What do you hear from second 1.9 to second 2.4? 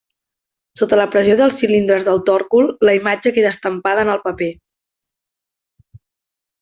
del